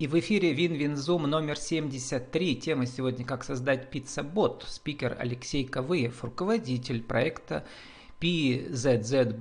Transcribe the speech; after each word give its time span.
И 0.00 0.08
в 0.08 0.18
эфире 0.18 0.52
WinWinZoom 0.54 1.26
номер 1.26 1.58
73. 1.58 2.56
Тема 2.56 2.86
сегодня 2.86 3.22
«Как 3.26 3.44
создать 3.44 3.90
пицца-бот». 3.90 4.64
Спикер 4.66 5.14
Алексей 5.18 5.66
Ковыев, 5.66 6.24
руководитель 6.24 7.02
проекта 7.02 7.66
pzzbot.com. 8.18 9.38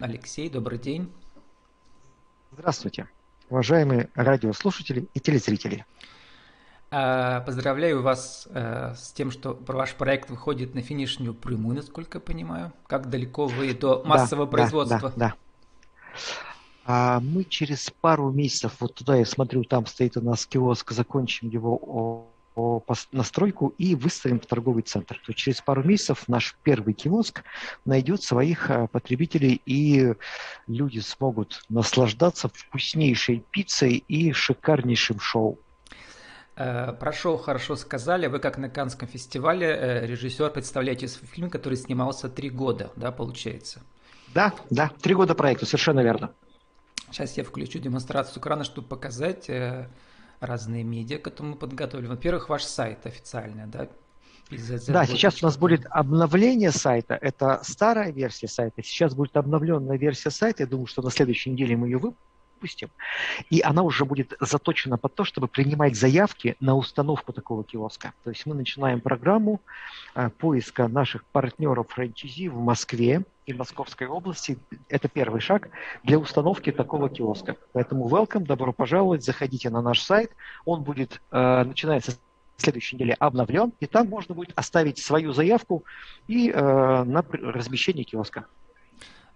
Алексей, 0.00 0.50
добрый 0.50 0.80
день. 0.80 1.12
Здравствуйте, 2.50 3.08
уважаемые 3.48 4.10
радиослушатели 4.16 5.06
и 5.14 5.20
телезрители. 5.20 5.86
А, 6.90 7.42
поздравляю 7.42 8.02
вас 8.02 8.48
э, 8.50 8.94
с 8.96 9.12
тем, 9.12 9.30
что 9.30 9.56
ваш 9.68 9.94
проект 9.94 10.30
выходит 10.30 10.74
на 10.74 10.82
финишную 10.82 11.32
прямую, 11.32 11.76
насколько 11.76 12.18
я 12.18 12.22
понимаю. 12.22 12.72
Как 12.88 13.08
далеко 13.08 13.46
вы 13.46 13.72
до 13.72 14.02
массового 14.04 14.46
да, 14.46 14.50
производства? 14.50 14.98
Да, 14.98 15.16
да, 15.16 15.28
да. 15.28 15.36
А 16.90 17.20
мы 17.20 17.44
через 17.44 17.90
пару 18.00 18.30
месяцев, 18.30 18.76
вот 18.80 18.94
туда 18.94 19.16
я 19.16 19.26
смотрю, 19.26 19.62
там 19.62 19.84
стоит 19.84 20.16
у 20.16 20.22
нас 20.22 20.46
киоск, 20.46 20.92
закончим 20.92 21.50
его 21.50 21.78
о, 21.82 22.26
о, 22.56 22.82
настройку 23.12 23.74
и 23.76 23.94
выставим 23.94 24.40
в 24.40 24.46
торговый 24.46 24.82
центр. 24.82 25.16
То 25.16 25.24
есть 25.26 25.38
через 25.38 25.60
пару 25.60 25.82
месяцев 25.84 26.26
наш 26.28 26.56
первый 26.62 26.94
киоск 26.94 27.42
найдет 27.84 28.22
своих 28.22 28.70
а, 28.70 28.86
потребителей, 28.86 29.60
и 29.66 30.14
люди 30.66 31.00
смогут 31.00 31.62
наслаждаться 31.68 32.48
вкуснейшей 32.48 33.44
пиццей 33.50 34.02
и 34.08 34.32
шикарнейшим 34.32 35.20
шоу. 35.20 35.58
Э, 36.56 36.94
про 36.98 37.12
шоу 37.12 37.36
хорошо 37.36 37.76
сказали. 37.76 38.28
Вы 38.28 38.38
как 38.38 38.56
на 38.56 38.70
Канском 38.70 39.08
фестивале 39.08 39.66
э, 39.66 40.06
режиссер 40.06 40.48
представляете 40.52 41.06
свой 41.06 41.28
фильм, 41.28 41.50
который 41.50 41.76
снимался 41.76 42.30
три 42.30 42.48
года, 42.48 42.92
да, 42.96 43.12
получается? 43.12 43.82
Да, 44.32 44.54
да, 44.70 44.90
три 45.02 45.14
года 45.14 45.34
проекта, 45.34 45.66
совершенно 45.66 46.00
верно. 46.00 46.32
Сейчас 47.10 47.36
я 47.36 47.44
включу 47.44 47.78
демонстрацию 47.78 48.40
экрана, 48.40 48.64
чтобы 48.64 48.88
показать 48.88 49.48
э, 49.48 49.88
разные 50.40 50.84
медиа, 50.84 51.18
которые 51.18 51.52
мы 51.52 51.58
подготовили. 51.58 52.06
Во-первых, 52.06 52.48
ваш 52.48 52.64
сайт 52.64 53.06
официальный, 53.06 53.66
да? 53.66 53.88
Да, 54.88 55.04
сейчас 55.04 55.42
у 55.42 55.46
нас 55.46 55.58
будет 55.58 55.86
обновление 55.90 56.72
сайта. 56.72 57.18
Это 57.20 57.60
старая 57.62 58.12
версия 58.12 58.48
сайта. 58.48 58.82
Сейчас 58.82 59.14
будет 59.14 59.36
обновленная 59.36 59.98
версия 59.98 60.30
сайта. 60.30 60.62
Я 60.62 60.66
думаю, 60.66 60.86
что 60.86 61.02
на 61.02 61.10
следующей 61.10 61.50
неделе 61.50 61.76
мы 61.76 61.88
ее 61.88 61.98
выпустим. 61.98 62.88
И 63.50 63.60
она 63.60 63.82
уже 63.82 64.06
будет 64.06 64.32
заточена 64.40 64.96
под 64.96 65.14
то, 65.14 65.24
чтобы 65.24 65.48
принимать 65.48 65.96
заявки 65.96 66.56
на 66.60 66.76
установку 66.76 67.34
такого 67.34 67.62
киоска. 67.62 68.14
То 68.24 68.30
есть 68.30 68.46
мы 68.46 68.54
начинаем 68.54 69.02
программу 69.02 69.60
э, 70.14 70.30
поиска 70.30 70.88
наших 70.88 71.24
партнеров 71.26 71.88
франчайзи 71.90 72.48
в 72.48 72.56
Москве 72.56 73.24
и 73.48 73.54
Московской 73.54 74.06
области. 74.06 74.58
Это 74.90 75.08
первый 75.08 75.40
шаг 75.40 75.70
для 76.04 76.18
установки 76.18 76.70
такого 76.70 77.08
киоска. 77.08 77.56
Поэтому 77.72 78.06
welcome, 78.06 78.44
добро 78.44 78.74
пожаловать, 78.74 79.24
заходите 79.24 79.70
на 79.70 79.80
наш 79.80 80.02
сайт. 80.02 80.32
Он 80.66 80.82
будет, 80.82 81.22
э, 81.30 81.64
начинается 81.64 82.12
в 82.56 82.62
следующей 82.62 82.96
неделе 82.96 83.14
обновлен, 83.14 83.72
и 83.80 83.86
там 83.86 84.08
можно 84.08 84.34
будет 84.34 84.52
оставить 84.54 84.98
свою 84.98 85.32
заявку 85.32 85.84
и 86.26 86.50
э, 86.50 87.04
на 87.04 87.24
размещение 87.32 88.04
киоска. 88.04 88.44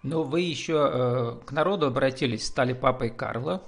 Но 0.03 0.21
вы 0.21 0.41
еще 0.41 0.91
э, 0.93 1.45
к 1.45 1.51
народу 1.51 1.87
обратились, 1.87 2.45
стали 2.45 2.73
папой 2.73 3.09
Карла. 3.09 3.63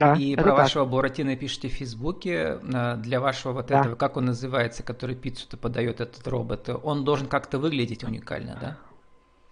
Да, 0.00 0.14
и 0.14 0.34
про 0.36 0.44
так. 0.44 0.58
вашего 0.58 0.84
Буратино 0.86 1.36
пишите 1.36 1.68
в 1.68 1.72
Фейсбуке. 1.72 2.60
Э, 2.62 2.96
для 2.96 3.20
вашего 3.20 3.52
вот 3.52 3.66
да. 3.66 3.80
этого, 3.80 3.94
как 3.94 4.16
он 4.16 4.24
называется, 4.24 4.82
который 4.82 5.16
пиццу-то 5.16 5.58
подает 5.58 6.00
этот 6.00 6.26
робот, 6.26 6.70
он 6.82 7.04
должен 7.04 7.26
как-то 7.26 7.58
выглядеть 7.58 8.04
уникально, 8.04 8.56
да? 8.58 8.78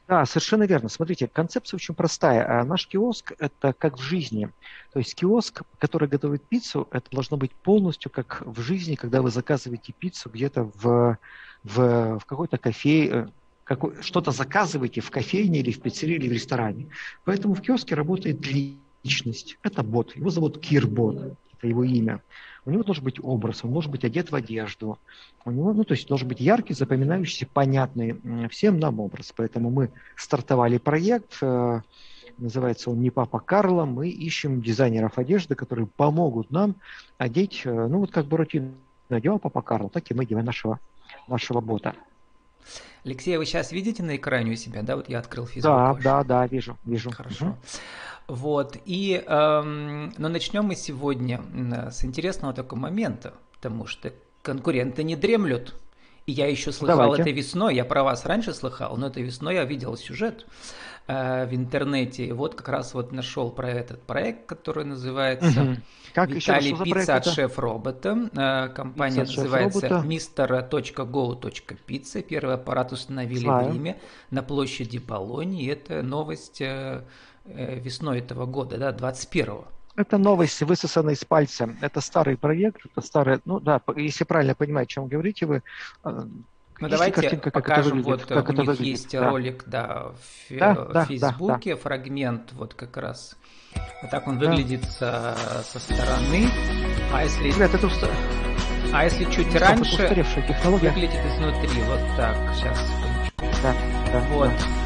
Да, 0.08 0.26
совершенно 0.26 0.64
верно. 0.64 0.88
Смотрите, 0.88 1.28
концепция 1.28 1.76
очень 1.76 1.94
простая. 1.94 2.60
А 2.60 2.64
наш 2.64 2.86
киоск– 2.86 3.32
это 3.38 3.72
как 3.72 3.98
в 3.98 4.02
жизни. 4.02 4.48
То 4.92 4.98
есть 4.98 5.14
киоск, 5.14 5.62
который 5.78 6.08
готовит 6.08 6.42
пиццу, 6.42 6.88
это 6.90 7.08
должно 7.10 7.36
быть 7.36 7.52
полностью 7.52 8.10
как 8.10 8.42
в 8.44 8.60
жизни, 8.60 8.96
когда 8.96 9.22
вы 9.22 9.30
заказываете 9.30 9.92
пиццу 9.92 10.28
где-то 10.30 10.70
в, 10.74 11.18
в, 11.62 12.18
в 12.18 12.24
какой-то 12.26 12.58
кафе, 12.58 13.28
э, 13.68 13.76
что-то 14.00 14.32
заказываете 14.32 15.00
в 15.00 15.10
кофейне 15.10 15.60
или 15.60 15.70
в 15.70 15.80
пиццерии 15.80 16.16
или 16.16 16.28
в 16.28 16.32
ресторане. 16.32 16.88
Поэтому 17.24 17.54
в 17.54 17.60
киоске 17.60 17.94
работает 17.94 18.44
личность. 18.46 19.56
Это 19.62 19.82
бот. 19.82 20.16
Его 20.16 20.30
зовут 20.30 20.60
Кирбот. 20.60 21.36
Это 21.62 21.68
его 21.68 21.84
имя. 21.84 22.20
У 22.64 22.72
него 22.72 22.82
должен 22.82 23.04
быть 23.04 23.20
образ, 23.22 23.62
он 23.62 23.72
должен 23.72 23.92
быть 23.92 24.04
одет 24.04 24.32
в 24.32 24.34
одежду. 24.34 24.98
У 25.44 25.52
него, 25.52 25.72
ну, 25.72 25.84
то 25.84 25.94
есть 25.94 26.08
должен 26.08 26.26
быть 26.26 26.40
яркий, 26.40 26.74
запоминающийся, 26.74 27.46
понятный 27.46 28.20
всем 28.48 28.80
нам 28.80 28.98
образ. 28.98 29.32
Поэтому 29.36 29.70
мы 29.70 29.92
стартовали 30.16 30.78
проект, 30.78 31.38
э, 31.40 31.80
называется 32.38 32.90
он 32.90 33.00
«Не 33.00 33.10
папа 33.10 33.38
Карло». 33.38 33.84
Мы 33.84 34.08
ищем 34.08 34.60
дизайнеров 34.60 35.18
одежды, 35.18 35.54
которые 35.54 35.86
помогут 35.86 36.50
нам 36.50 36.74
одеть, 37.16 37.62
э, 37.64 37.86
ну, 37.86 38.00
вот 38.00 38.10
как 38.10 38.26
Буратино 38.26 38.72
надел 39.08 39.38
папа 39.38 39.62
Карло, 39.62 39.88
так 39.88 40.10
и 40.10 40.14
мы 40.14 40.26
делаем 40.26 40.46
нашего, 40.46 40.80
нашего 41.28 41.60
бота. 41.60 41.94
Алексей, 43.04 43.36
вы 43.36 43.46
сейчас 43.46 43.72
видите 43.72 44.02
на 44.02 44.16
экране 44.16 44.52
у 44.52 44.56
себя, 44.56 44.82
да? 44.82 44.96
Вот 44.96 45.08
я 45.08 45.18
открыл 45.18 45.46
Facebook. 45.46 45.64
Да, 45.64 45.92
ваш. 45.92 46.02
да, 46.02 46.24
да, 46.24 46.46
вижу, 46.46 46.78
вижу. 46.84 47.10
Хорошо. 47.10 47.46
Угу. 47.46 47.56
Вот, 48.28 48.76
и, 48.84 49.22
эм, 49.26 50.12
но 50.16 50.28
начнем 50.28 50.64
мы 50.64 50.76
сегодня 50.76 51.42
с 51.90 52.04
интересного 52.04 52.54
такого 52.54 52.78
момента, 52.78 53.34
потому 53.52 53.86
что 53.86 54.12
конкуренты 54.42 55.02
не 55.02 55.16
дремлют. 55.16 55.74
И 56.26 56.32
я 56.32 56.48
еще 56.48 56.72
слыхал 56.72 56.98
Давайте. 56.98 57.22
это 57.22 57.30
весной, 57.30 57.74
я 57.74 57.84
про 57.84 58.04
вас 58.04 58.24
раньше 58.24 58.54
слыхал, 58.54 58.96
но 58.96 59.08
это 59.08 59.20
весной 59.20 59.54
я 59.54 59.64
видел 59.64 59.96
сюжет 59.96 60.46
э, 61.08 61.46
в 61.46 61.54
интернете. 61.54 62.26
И 62.26 62.32
вот 62.32 62.54
как 62.54 62.68
раз 62.68 62.94
вот 62.94 63.10
нашел 63.12 63.50
про 63.50 63.70
этот 63.70 64.02
проект, 64.02 64.46
который 64.46 64.84
называется 64.84 65.62
угу. 65.62 65.76
как 66.14 66.30
Виталий 66.30 66.76
Пицца 66.76 67.16
от 67.16 67.26
шеф-робота. 67.26 68.30
Э, 68.36 68.68
компания 68.68 69.24
Пицца 69.24 69.40
называется 69.40 70.04
mister.go.pizza. 70.06 72.22
Первый 72.22 72.54
аппарат 72.54 72.92
установили 72.92 73.40
Знаю. 73.40 73.70
в 73.70 73.72
Риме 73.72 73.98
на 74.30 74.44
площади 74.44 74.98
Болони. 74.98 75.64
И 75.64 75.66
это 75.66 76.02
новость 76.02 76.60
э, 76.60 77.02
э, 77.46 77.80
весной 77.80 78.20
этого 78.20 78.46
года, 78.46 78.78
да, 78.78 78.92
21-го. 78.92 79.66
Это 79.94 80.16
новость, 80.16 80.62
высосанная 80.62 81.14
из 81.14 81.24
пальца. 81.24 81.76
Это 81.80 82.00
старый 82.00 82.36
проект, 82.36 82.86
это 82.86 83.06
старый, 83.06 83.40
ну 83.44 83.60
да, 83.60 83.80
если 83.96 84.24
правильно 84.24 84.54
понимаю, 84.54 84.84
о 84.84 84.86
чем 84.86 85.06
говорите 85.06 85.44
вы. 85.44 85.62
Э, 86.04 86.22
ну 86.80 86.88
давайте 86.88 87.14
картинка, 87.20 87.50
как 87.50 87.62
покажем, 87.62 87.98
это 88.00 88.08
выглядит, 88.08 88.30
вот 88.30 88.34
как 88.34 88.48
у 88.48 88.52
это 88.52 88.60
них 88.62 88.70
выглядит. 88.70 88.86
есть 88.86 89.12
да. 89.12 89.30
ролик, 89.30 89.64
да, 89.66 90.12
в, 90.48 90.58
да, 90.58 90.74
в 90.74 90.92
да, 90.92 91.04
Фейсбуке, 91.04 91.70
да, 91.70 91.76
да. 91.76 91.82
фрагмент, 91.82 92.52
вот 92.52 92.74
как 92.74 92.96
раз. 92.96 93.36
Вот 94.00 94.10
так 94.10 94.26
он 94.26 94.38
выглядит 94.38 94.82
да. 94.98 95.36
со, 95.36 95.62
со 95.64 95.78
стороны. 95.78 96.48
А 97.12 97.24
если... 97.24 97.48
Ребят, 97.48 97.74
это 97.74 97.86
уста... 97.86 98.08
А 98.94 99.04
если 99.04 99.24
чуть 99.24 99.48
Стоп, 99.48 99.62
раньше, 99.62 100.44
технология. 100.46 100.90
выглядит 100.90 101.20
изнутри, 101.24 101.82
вот 101.82 102.00
так, 102.16 102.36
сейчас, 102.54 102.78
Да, 103.62 103.74
да, 104.12 104.20
вот. 104.30 104.50
Да. 104.50 104.81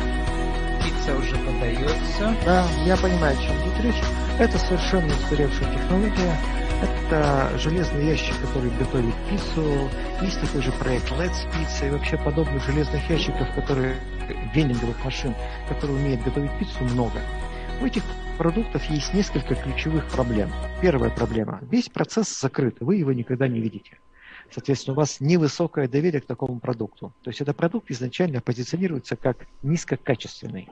Пицца 1.06 1.18
уже 1.18 1.36
подается. 1.36 2.34
Да, 2.44 2.66
я 2.84 2.96
понимаю, 2.96 3.38
о 3.38 3.40
чем 3.40 3.54
идет 3.62 3.80
речь. 3.84 4.02
Это 4.40 4.58
совершенно 4.58 5.06
устаревшая 5.06 5.72
технология. 5.72 6.36
Это 6.82 7.52
железный 7.58 8.06
ящик, 8.06 8.34
который 8.40 8.70
готовит 8.70 9.14
пиццу. 9.30 9.88
Есть 10.20 10.40
такой 10.40 10.62
же 10.62 10.72
проект 10.72 11.08
Let's 11.12 11.46
Pizza 11.52 11.86
и 11.86 11.90
вообще 11.90 12.16
подобных 12.16 12.64
железных 12.64 13.08
ящиков, 13.08 13.54
которые 13.54 13.94
венинговых 14.52 15.02
машин, 15.04 15.32
которые 15.68 15.96
умеют 15.96 16.24
готовить 16.24 16.50
пиццу, 16.58 16.82
много. 16.82 17.20
У 17.80 17.86
этих 17.86 18.02
продуктов 18.36 18.84
есть 18.90 19.14
несколько 19.14 19.54
ключевых 19.54 20.08
проблем. 20.08 20.50
Первая 20.82 21.10
проблема. 21.10 21.60
Весь 21.70 21.88
процесс 21.88 22.40
закрыт, 22.40 22.78
вы 22.80 22.96
его 22.96 23.12
никогда 23.12 23.46
не 23.46 23.60
видите. 23.60 23.98
Соответственно, 24.50 24.94
у 24.94 24.96
вас 24.96 25.20
невысокое 25.20 25.86
доверие 25.86 26.20
к 26.20 26.26
такому 26.26 26.58
продукту. 26.58 27.12
То 27.22 27.30
есть 27.30 27.40
этот 27.40 27.56
продукт 27.56 27.92
изначально 27.92 28.40
позиционируется 28.40 29.14
как 29.14 29.46
низкокачественный. 29.62 30.68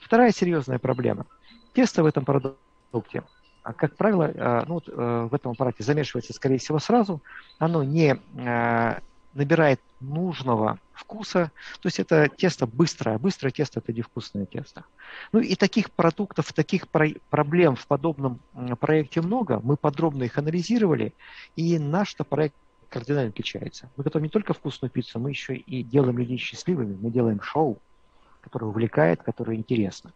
Вторая 0.00 0.32
серьезная 0.32 0.78
проблема. 0.78 1.26
Тесто 1.72 2.02
в 2.02 2.06
этом 2.06 2.24
продукте. 2.24 3.22
А, 3.62 3.72
как 3.72 3.96
правило, 3.96 4.24
э, 4.24 4.64
ну, 4.66 4.80
э, 4.86 5.28
в 5.30 5.34
этом 5.34 5.52
аппарате 5.52 5.82
замешивается, 5.82 6.32
скорее 6.32 6.58
всего, 6.58 6.78
сразу. 6.78 7.20
Оно 7.58 7.82
не 7.82 8.18
э, 8.36 9.00
набирает 9.34 9.80
нужного 10.00 10.78
вкуса. 10.92 11.52
То 11.80 11.86
есть 11.86 12.00
это 12.00 12.28
тесто 12.28 12.66
быстрое. 12.66 13.18
Быстрое 13.18 13.52
тесто– 13.52 13.80
это 13.84 13.92
невкусное 13.92 14.46
тесто. 14.46 14.84
Ну 15.32 15.40
и 15.40 15.54
таких 15.54 15.90
продуктов, 15.90 16.52
таких 16.52 16.88
проблем 16.88 17.76
в 17.76 17.86
подобном 17.86 18.40
проекте 18.80 19.20
много. 19.20 19.60
Мы 19.62 19.76
подробно 19.76 20.24
их 20.24 20.38
анализировали. 20.38 21.12
И 21.56 21.78
наш-то 21.78 22.24
проект 22.24 22.54
кардинально 22.88 23.30
отличается. 23.30 23.90
Мы 23.96 24.04
готовим 24.04 24.24
не 24.24 24.30
только 24.30 24.54
вкусную 24.54 24.90
пиццу, 24.90 25.20
мы 25.20 25.30
еще 25.30 25.54
и 25.54 25.82
делаем 25.82 26.18
людей 26.18 26.38
счастливыми. 26.38 26.96
Мы 27.00 27.10
делаем 27.10 27.40
шоу, 27.42 27.78
которое 28.48 28.66
увлекает, 28.66 29.22
которое 29.22 29.56
интересно. 29.56 30.12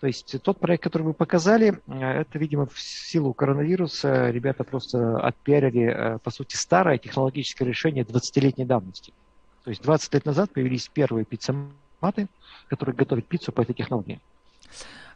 То 0.00 0.08
есть 0.08 0.42
тот 0.42 0.58
проект, 0.58 0.82
который 0.82 1.04
вы 1.04 1.14
показали, 1.14 1.80
э, 1.86 2.20
это, 2.20 2.38
видимо, 2.38 2.66
в 2.66 2.78
силу 2.78 3.32
коронавируса 3.32 4.28
ребята 4.30 4.64
просто 4.64 5.18
отпиарили, 5.18 5.84
э, 5.84 6.18
по 6.18 6.30
сути, 6.30 6.56
старое 6.56 6.98
технологическое 6.98 7.66
решение 7.66 8.04
20-летней 8.04 8.66
давности. 8.66 9.14
То 9.62 9.70
есть 9.70 9.82
20 9.82 10.12
лет 10.12 10.26
назад 10.26 10.50
появились 10.52 10.88
первые 10.88 11.24
пиццематы, 11.24 12.26
которые 12.68 12.94
готовят 12.94 13.26
пиццу 13.26 13.52
по 13.52 13.62
этой 13.62 13.74
технологии. 13.74 14.20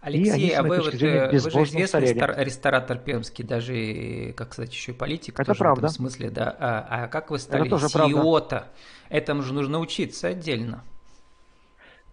Алексей, 0.00 0.50
а 0.56 0.62
вы, 0.62 0.79
вот, 0.79 0.94
э, 0.94 1.31
вы 1.32 1.38
же 1.40 1.62
известный 1.64 2.06
стар, 2.06 2.35
ресторатор 2.38 2.99
пермский, 2.99 3.44
даже, 3.44 4.32
как 4.37 4.52
сказать, 4.52 4.73
еще 4.73 4.93
и 4.93 4.94
политик. 4.94 5.35
Это 5.35 5.49
тоже 5.49 5.58
правда. 5.58 5.81
В 5.81 5.85
этом 5.85 5.94
смысле, 5.96 6.31
да. 6.31 6.56
А, 6.58 6.87
а 6.88 7.08
как 7.08 7.31
вы 7.31 7.38
стали 7.38 7.70
CEO-то? 7.70 8.69
Этому 9.08 9.43
же 9.43 9.52
нужно 9.52 9.81
учиться 9.81 10.29
отдельно. 10.29 10.85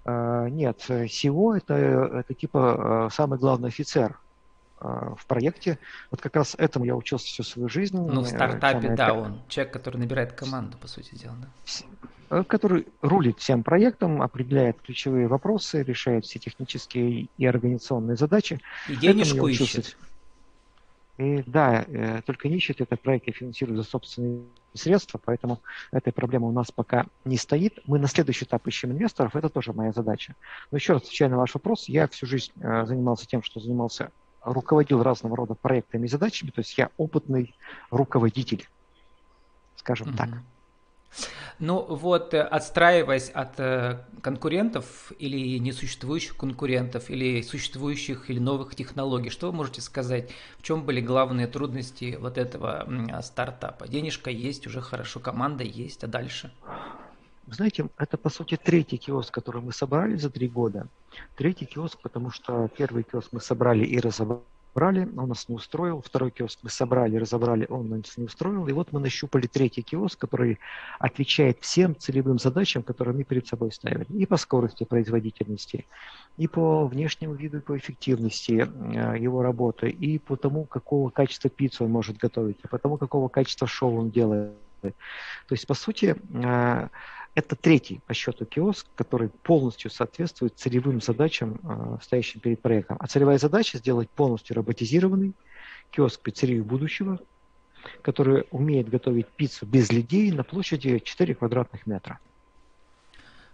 А, 0.06 0.48
нет, 0.48 0.86
SEO 0.88 1.57
это, 1.57 1.74
это 1.74 2.34
типа 2.34 3.07
э, 3.10 3.13
самый 3.13 3.40
главный 3.40 3.69
офицер 3.69 4.19
в 4.78 5.25
проекте. 5.28 5.80
Вот 6.12 6.22
как 6.22 6.36
раз 6.36 6.54
этому 6.60 6.86
я 6.86 6.96
учился 6.96 7.25
всю 7.25 7.44
свою 7.44 7.69
жизнь. 7.69 7.98
Ну, 7.98 8.22
в 8.22 8.28
стартапе, 8.28 8.90
да, 8.90 9.13
он 9.13 9.42
человек, 9.48 9.74
который 9.74 9.98
набирает 9.98 10.34
команду, 10.34 10.78
по 10.78 10.88
сути 10.88 11.16
дела, 11.16 11.34
да. 11.40 11.48
Э, 12.30 12.44
который 12.44 12.88
рулит 13.02 13.40
всем 13.40 13.63
проектом, 13.63 14.22
определяет 14.22 14.81
ключевые 14.81 15.28
вопросы, 15.28 15.84
решает 15.84 16.25
все 16.25 16.40
технические 16.40 17.28
и 17.38 17.46
организационные 17.46 18.16
задачи. 18.16 18.60
И 18.90 18.96
денежку 18.96 19.48
ищет. 19.48 19.96
И, 21.18 21.44
да, 21.46 21.86
э, 21.88 22.22
только 22.25 22.50
не 22.50 22.56
ищет, 22.56 22.81
это 22.81 22.98
проект 22.98 23.34
финансирует 23.34 23.78
за 23.78 23.84
собственные 23.84 24.44
средства, 24.77 25.19
поэтому 25.24 25.62
этой 25.92 26.12
проблемы 26.13 26.48
у 26.48 26.51
нас 26.51 26.72
пока 26.72 27.06
не 27.24 27.38
стоит. 27.38 27.80
Мы 27.86 28.00
на 28.00 28.07
следующий 28.07 28.45
этап 28.45 28.68
ищем 28.68 28.92
инвесторов, 28.92 29.36
это 29.36 29.50
тоже 29.50 29.74
моя 29.74 29.92
задача. 29.92 30.36
Но 30.72 30.77
еще 30.77 30.94
раз 30.94 31.04
отвечая 31.04 31.30
на 31.30 31.38
ваш 31.38 31.54
вопрос, 31.54 31.88
я 31.88 32.07
всю 32.07 32.25
жизнь 32.25 32.51
э, 32.60 32.86
занимался 32.86 33.25
тем, 33.27 33.44
что 33.44 33.60
занимался, 33.60 34.12
руководил 34.42 35.01
разного 35.01 35.36
рода 35.36 35.56
проектами 35.56 36.06
и 36.06 36.10
задачами, 36.10 36.51
то 36.51 36.60
есть 36.60 36.77
я 36.77 36.89
опытный 36.98 37.56
руководитель, 37.89 38.68
скажем 39.77 40.10
mm-hmm. 40.10 40.18
так. 40.18 40.30
Ну 41.60 41.86
вот, 41.86 42.34
э, 42.34 42.42
отстраиваясь 42.42 43.30
от 43.30 43.60
э, 43.60 44.00
конкурентов 44.22 45.13
или 45.19 45.57
несуществующих 45.57 46.36
конкурентов, 46.36 47.10
или 47.10 47.42
существующих 47.42 48.30
или 48.30 48.40
новых 48.40 48.75
технологий, 48.75 49.30
что 49.30 49.48
вы 49.48 49.54
можете 49.54 49.81
сказать, 49.81 50.31
в 50.57 50.63
чем 50.63 50.84
были 50.84 51.00
главные 51.00 51.48
трудности 51.48 52.18
вот 52.19 52.38
этого 52.38 52.88
стартапа? 53.22 53.88
Денежка 53.88 54.30
есть, 54.30 54.68
уже 54.68 54.81
хорошо, 54.81 55.19
команда 55.19 55.63
есть, 55.63 56.04
а 56.04 56.07
дальше? 56.07 56.52
Знаете, 57.48 57.88
это 57.98 58.18
по 58.18 58.30
сути 58.30 58.58
третий 58.62 58.98
киоск, 58.98 59.34
который 59.34 59.62
мы 59.62 59.72
собрали 59.72 60.18
за 60.18 60.30
три 60.30 60.50
года. 60.50 60.88
Третий 61.38 61.66
киоск, 61.66 62.01
потому 62.01 62.31
что 62.31 62.69
первый 62.75 63.04
киоск 63.04 63.30
мы 63.31 63.40
собрали 63.40 63.86
и 63.86 64.00
разобрали 64.00 64.42
брали, 64.75 65.10
он 65.18 65.30
нас 65.30 65.50
не 65.50 65.56
устроил. 65.56 66.01
Второй 66.01 66.31
киоск 66.31 66.60
мы 66.62 66.69
собрали, 66.69 67.16
разобрали, 67.16 67.66
он 67.69 67.89
нас 67.89 68.18
не 68.18 68.25
устроил. 68.25 68.68
И 68.68 68.74
вот 68.74 68.92
мы 68.92 69.00
нащупали 69.00 69.48
третий 69.48 69.81
киоск, 69.81 70.19
который 70.19 70.60
отвечает 71.00 71.57
всем 71.62 71.95
целевым 71.95 72.38
задачам, 72.38 72.83
которые 72.83 73.16
мы 73.16 73.24
перед 73.24 73.48
собой 73.48 73.72
ставили. 73.72 74.06
И 74.10 74.25
по 74.25 74.38
скорости 74.38 74.83
производительности, 74.83 75.86
и 76.38 76.48
по 76.48 76.86
внешнему 76.86 77.33
виду, 77.33 77.57
и 77.57 77.62
по 77.62 77.77
эффективности 77.77 78.68
э, 78.68 79.18
его 79.18 79.42
работы, 79.42 79.89
и 79.89 80.19
по 80.19 80.36
тому, 80.36 80.66
какого 80.66 81.10
качества 81.10 81.50
пиццу 81.50 81.86
он 81.86 81.92
может 81.92 82.18
готовить, 82.18 82.57
и 82.63 82.68
по 82.68 82.77
тому, 82.77 82.98
какого 82.98 83.30
качества 83.30 83.68
шоу 83.68 83.98
он 83.98 84.12
делает. 84.12 84.51
То 84.81 85.54
есть, 85.54 85.66
по 85.66 85.74
сути, 85.74 86.16
э, 86.33 86.89
это 87.36 87.56
третий 87.58 88.02
по 88.08 88.14
счету 88.14 88.46
киоск, 88.46 88.88
который 88.96 89.30
полностью 89.30 89.92
соответствует 89.92 90.58
целевым 90.58 91.02
задачам, 91.02 91.60
э, 91.64 91.98
стоящим 92.02 92.40
перед 92.40 92.62
проектом. 92.62 92.98
А 93.00 93.08
целевая 93.08 93.38
задача 93.38 93.78
сделать 93.78 94.10
полностью 94.10 94.56
роботизированный 94.56 95.34
киоск 95.92 96.22
пиццерии 96.22 96.62
будущего, 96.62 97.20
который 98.02 98.46
умеет 98.52 98.90
готовить 98.90 99.28
пиццу 99.28 99.66
без 99.66 99.92
людей 99.92 100.32
на 100.32 100.44
площади 100.44 101.00
4 101.00 101.36
квадратных 101.36 101.86
метра. 101.86 102.20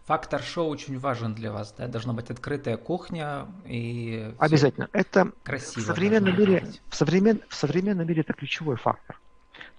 Фактор 0.06 0.42
шоу 0.42 0.68
очень 0.70 1.00
важен 1.00 1.34
для 1.34 1.52
вас, 1.52 1.74
да? 1.78 1.88
Должна 1.88 2.14
быть 2.14 2.30
открытая 2.30 2.78
кухня 2.78 3.48
и 3.66 4.34
обязательно. 4.40 4.90
Это 4.94 5.32
красиво. 5.44 5.84
В 5.84 5.88
современном 5.88 6.38
мире, 6.38 6.68
в, 6.90 6.96
современ, 6.96 7.42
в 7.48 7.56
современном 7.56 8.08
мире 8.08 8.22
это 8.22 8.34
ключевой 8.34 8.78
фактор. 8.78 9.21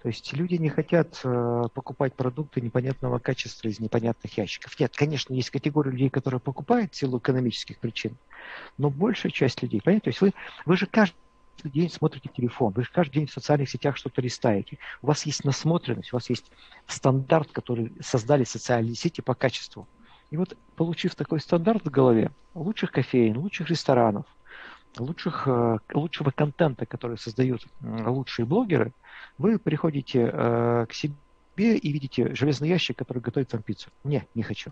То 0.01 0.09
есть 0.09 0.33
люди 0.33 0.55
не 0.55 0.69
хотят 0.69 1.19
э, 1.23 1.63
покупать 1.73 2.13
продукты 2.13 2.61
непонятного 2.61 3.19
качества 3.19 3.67
из 3.67 3.79
непонятных 3.79 4.37
ящиков. 4.37 4.79
Нет, 4.79 4.93
конечно, 4.95 5.33
есть 5.33 5.49
категория 5.49 5.91
людей, 5.91 6.09
которые 6.09 6.39
покупают 6.39 6.93
в 6.93 6.97
силу 6.97 7.19
экономических 7.19 7.79
причин, 7.79 8.15
но 8.77 8.89
большая 8.89 9.31
часть 9.31 9.61
людей, 9.61 9.81
понимаете, 9.81 10.03
то 10.05 10.09
есть 10.09 10.21
вы, 10.21 10.33
вы 10.65 10.77
же 10.77 10.85
каждый 10.85 11.15
день 11.63 11.89
смотрите 11.89 12.29
телефон, 12.35 12.73
вы 12.73 12.83
же 12.83 12.89
каждый 12.91 13.13
день 13.13 13.27
в 13.27 13.31
социальных 13.31 13.69
сетях 13.69 13.97
что-то 13.97 14.21
листаете. 14.21 14.77
У 15.01 15.07
вас 15.07 15.25
есть 15.25 15.45
насмотренность, 15.45 16.11
у 16.11 16.17
вас 16.17 16.29
есть 16.29 16.51
стандарт, 16.87 17.51
который 17.51 17.93
создали 18.01 18.43
социальные 18.43 18.95
сети 18.95 19.21
по 19.21 19.33
качеству. 19.33 19.87
И 20.31 20.37
вот, 20.37 20.57
получив 20.75 21.15
такой 21.15 21.39
стандарт 21.39 21.85
в 21.85 21.91
голове, 21.91 22.31
лучших 22.55 22.91
кофеин, 22.91 23.37
лучших 23.37 23.69
ресторанов, 23.69 24.25
лучших, 24.97 25.47
э, 25.47 25.77
лучшего 25.93 26.31
контента, 26.31 26.85
который 26.85 27.17
создают 27.17 27.65
лучшие 27.81 28.45
блогеры, 28.45 28.93
вы 29.37 29.59
приходите 29.59 30.29
э, 30.31 30.85
к 30.87 30.93
себе 30.93 31.15
и 31.57 31.91
видите 31.91 32.33
железный 32.35 32.69
ящик, 32.69 32.97
который 32.97 33.19
готовит 33.19 33.53
вам 33.53 33.61
пиццу. 33.61 33.89
Не, 34.03 34.27
не 34.35 34.43
хочу. 34.43 34.71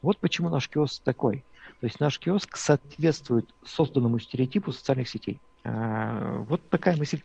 Вот 0.00 0.18
почему 0.18 0.48
наш 0.48 0.68
киоск 0.68 1.02
такой. 1.02 1.44
То 1.80 1.86
есть 1.86 2.00
наш 2.00 2.18
киоск 2.18 2.56
соответствует 2.56 3.48
созданному 3.64 4.18
стереотипу 4.18 4.72
социальных 4.72 5.08
сетей. 5.08 5.40
Э, 5.64 6.44
вот 6.48 6.68
такая 6.68 6.96
мысль. 6.96 7.22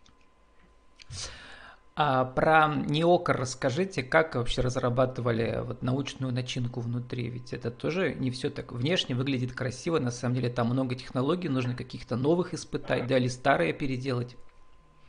А 2.00 2.26
про 2.26 2.68
неокр 2.68 3.36
расскажите, 3.36 4.04
как 4.04 4.36
вообще 4.36 4.62
разрабатывали 4.62 5.64
вот 5.66 5.82
научную 5.82 6.32
начинку 6.32 6.80
внутри? 6.80 7.28
Ведь 7.28 7.54
это 7.54 7.72
тоже 7.72 8.14
не 8.14 8.30
все 8.30 8.52
так 8.52 8.72
внешне 8.72 9.16
выглядит 9.16 9.54
красиво, 9.54 9.98
на 9.98 10.12
самом 10.12 10.36
деле 10.36 10.52
там 10.52 10.68
много 10.68 10.94
технологий, 10.94 11.50
нужно 11.50 11.74
каких-то 11.74 12.16
новых 12.16 12.54
испытать, 12.54 13.08
да, 13.08 13.18
или 13.18 13.28
старые 13.28 13.74
переделать. 13.74 14.36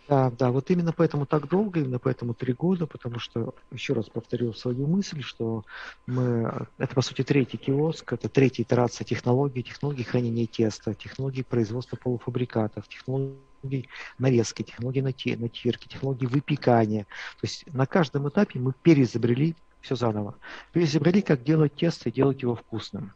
Да, 0.08 0.30
да, 0.30 0.50
вот 0.50 0.70
именно 0.70 0.92
поэтому 0.92 1.26
так 1.26 1.48
долго, 1.48 1.80
именно 1.80 1.98
поэтому 1.98 2.32
три 2.32 2.54
года, 2.54 2.86
потому 2.86 3.18
что, 3.18 3.54
еще 3.70 3.92
раз 3.92 4.08
повторю 4.08 4.54
свою 4.54 4.86
мысль, 4.86 5.20
что 5.22 5.64
мы, 6.06 6.66
это 6.78 6.94
по 6.94 7.02
сути 7.02 7.22
третий 7.22 7.58
киоск, 7.58 8.14
это 8.14 8.30
третья 8.30 8.62
итерация 8.62 9.04
технологий, 9.04 9.62
технологий 9.62 10.04
хранения 10.04 10.46
теста, 10.46 10.94
технологий 10.94 11.42
производства 11.42 11.96
полуфабрикатов, 11.96 12.88
технологий 12.88 13.90
нарезки, 14.18 14.62
технологии 14.62 15.02
натирки, 15.02 15.88
технологии 15.88 16.24
выпекания. 16.24 17.04
То 17.40 17.44
есть 17.46 17.66
на 17.74 17.84
каждом 17.84 18.30
этапе 18.30 18.58
мы 18.60 18.72
переизобрели 18.72 19.56
все 19.82 19.94
заново. 19.94 20.36
Переизобрели, 20.72 21.20
как 21.20 21.44
делать 21.44 21.74
тесто 21.74 22.08
и 22.08 22.12
делать 22.12 22.40
его 22.40 22.54
вкусным 22.54 23.12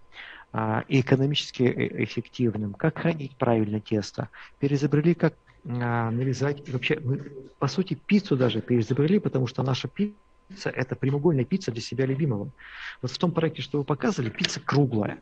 а, 0.52 0.84
и 0.88 1.00
экономически 1.00 1.62
э, 1.62 2.04
эффективным, 2.04 2.74
как 2.74 2.98
хранить 2.98 3.34
правильно 3.36 3.80
тесто. 3.80 4.28
Переизобрели, 4.58 5.14
как 5.14 5.34
а, 5.64 6.10
нарезать. 6.10 6.68
Вообще, 6.68 6.98
мы, 7.00 7.18
по 7.58 7.68
сути, 7.68 7.94
пиццу 7.94 8.36
даже 8.36 8.60
переизобрели, 8.60 9.18
потому 9.18 9.46
что 9.46 9.62
наша 9.62 9.88
пицца– 9.88 10.16
это 10.70 10.96
прямоугольная 10.96 11.44
пицца 11.44 11.70
для 11.70 11.80
себя 11.80 12.06
любимого. 12.06 12.50
Вот 13.00 13.10
в 13.10 13.18
том 13.18 13.32
проекте, 13.32 13.62
что 13.62 13.78
вы 13.78 13.84
показывали, 13.84 14.30
пицца 14.30 14.60
круглая, 14.60 15.20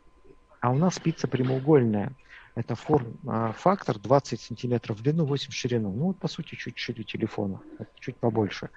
а 0.59 0.71
у 0.71 0.77
нас 0.77 0.99
пицца 0.99 1.27
прямоугольная. 1.27 2.13
Это 2.53 2.75
форм-фактор 2.75 3.97
20 3.97 4.41
сантиметров 4.41 4.97
в 4.97 5.03
длину, 5.03 5.23
8 5.23 5.51
в 5.51 5.53
ширину. 5.53 5.93
Ну, 5.93 6.05
вот, 6.07 6.17
по 6.17 6.27
сути, 6.27 6.55
чуть 6.55 6.77
шире 6.77 7.05
телефона, 7.05 7.61
чуть 7.97 8.17
побольше. 8.17 8.69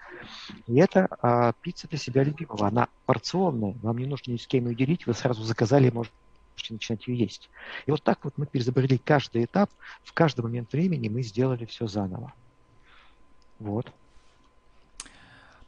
И 0.68 0.76
это 0.76 1.08
а, 1.20 1.52
пицца 1.60 1.88
для 1.88 1.98
себя 1.98 2.22
любимого. 2.22 2.68
Она 2.68 2.86
порционная, 3.04 3.74
вам 3.82 3.98
не 3.98 4.06
нужно 4.06 4.30
ни 4.30 4.36
с 4.36 4.46
кем 4.46 4.68
ее 4.68 4.76
делить, 4.76 5.08
вы 5.08 5.14
сразу 5.14 5.42
заказали, 5.42 5.90
может 5.90 6.12
можете 6.12 6.23
начинать 6.70 7.06
ее 7.06 7.18
есть. 7.18 7.50
И 7.86 7.90
вот 7.90 8.02
так 8.02 8.24
вот 8.24 8.34
мы 8.36 8.46
перезабрали 8.46 8.96
каждый 8.96 9.44
этап, 9.44 9.70
в 10.02 10.12
каждый 10.12 10.40
момент 10.40 10.72
времени 10.72 11.08
мы 11.08 11.22
сделали 11.22 11.64
все 11.64 11.86
заново. 11.86 12.32
Вот. 13.58 13.90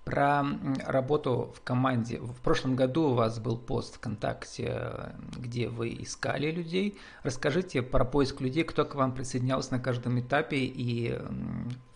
Про 0.05 0.45
работу 0.87 1.53
в 1.57 1.61
команде. 1.63 2.21
В 2.21 2.41
прошлом 2.41 2.77
году 2.77 3.09
у 3.09 3.15
вас 3.15 3.41
был 3.41 3.59
пост 3.59 3.97
ВКонтакте, 3.97 5.13
где 5.37 5.69
вы 5.69 5.89
искали 6.01 6.53
людей. 6.53 6.97
Расскажите 7.25 7.83
про 7.83 8.05
поиск 8.05 8.41
людей, 8.41 8.63
кто 8.63 8.85
к 8.85 8.95
вам 8.95 9.13
присоединялся 9.13 9.73
на 9.73 9.81
каждом 9.81 10.21
этапе 10.21 10.59
и 10.59 11.19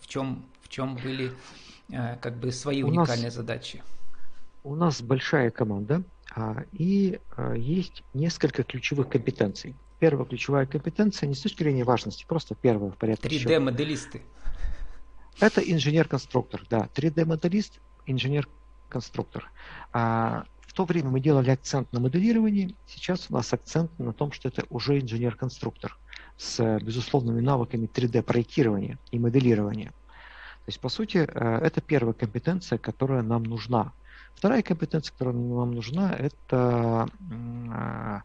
в 0.01 0.07
чем, 0.07 0.43
в 0.61 0.67
чем 0.67 0.97
были 0.97 1.31
э, 1.89 2.17
как 2.17 2.35
бы 2.35 2.51
свои 2.51 2.83
у 2.83 2.87
уникальные 2.87 3.27
нас, 3.27 3.33
задачи. 3.33 3.81
У 4.65 4.75
нас 4.75 5.01
большая 5.01 5.49
команда, 5.49 6.03
и 6.71 7.19
а, 7.35 7.53
есть 7.53 8.03
несколько 8.13 8.63
ключевых 8.63 9.09
компетенций. 9.09 9.75
Первая 9.99 10.25
ключевая 10.25 10.65
компетенция 10.65 11.27
не 11.27 11.35
с 11.35 11.41
точки 11.41 11.63
зрения 11.63 11.83
важности, 11.83 12.25
просто 12.27 12.55
первая 12.55 12.91
в 12.91 12.97
порядке 12.97 13.29
3D-моделисты. 13.29 14.21
Это 15.39 15.61
инженер-конструктор, 15.61 16.63
да. 16.69 16.89
3D-моделист, 16.95 17.79
инженер-конструктор. 18.05 19.51
А 19.93 20.45
в 20.61 20.73
то 20.73 20.85
время 20.85 21.09
мы 21.09 21.19
делали 21.19 21.49
акцент 21.49 21.91
на 21.91 21.99
моделировании, 21.99 22.75
сейчас 22.87 23.27
у 23.29 23.33
нас 23.33 23.51
акцент 23.53 23.97
на 23.99 24.13
том, 24.13 24.31
что 24.31 24.47
это 24.47 24.63
уже 24.69 24.99
инженер-конструктор 24.99 25.97
с 26.37 26.79
безусловными 26.79 27.41
навыками 27.41 27.89
3D-проектирования 27.93 28.97
и 29.11 29.19
моделирования. 29.19 29.89
То 29.89 30.67
есть, 30.67 30.79
по 30.79 30.89
сути, 30.89 31.17
э, 31.17 31.59
это 31.61 31.81
первая 31.81 32.13
компетенция, 32.13 32.77
которая 32.77 33.21
нам 33.21 33.43
нужна 33.43 33.93
Вторая 34.35 34.63
компетенция, 34.63 35.13
которая 35.13 35.35
нам 35.35 35.71
нужна, 35.71 36.13
это 36.13 37.07
а, 37.71 38.21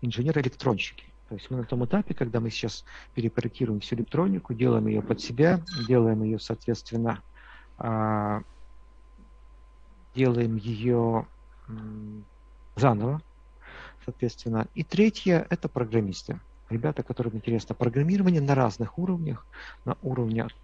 инженеры-электронщики. 0.00 1.04
То 1.28 1.34
есть 1.34 1.50
мы 1.50 1.58
на 1.58 1.64
том 1.64 1.84
этапе, 1.84 2.14
когда 2.14 2.40
мы 2.40 2.50
сейчас 2.50 2.84
перепроектируем 3.14 3.80
всю 3.80 3.96
электронику, 3.96 4.54
делаем 4.54 4.86
ее 4.86 5.02
под 5.02 5.20
себя, 5.20 5.60
делаем 5.86 6.22
ее, 6.22 6.38
соответственно, 6.38 7.20
а, 7.78 8.42
делаем 10.14 10.56
ее 10.56 11.26
заново, 12.76 13.20
соответственно. 14.04 14.68
И 14.74 14.84
третье– 14.84 15.46
это 15.50 15.68
программисты. 15.68 16.40
Ребята, 16.68 17.02
которым 17.02 17.36
интересно 17.36 17.74
программирование 17.74 18.40
на 18.40 18.54
разных 18.54 18.98
уровнях, 18.98 19.46
на 19.84 19.96
уровне, 20.02 20.44
от 20.44 20.54